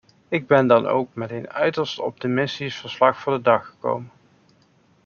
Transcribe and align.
Ik 0.29 0.47
ben 0.47 0.67
dan 0.67 0.85
ook 0.87 1.15
met 1.15 1.31
een 1.31 1.49
uiterst 1.49 1.99
optimistisch 1.99 2.75
verslag 2.75 3.19
voor 3.21 3.33
de 3.33 3.41
dag 3.41 3.65
gekomen. 3.67 4.11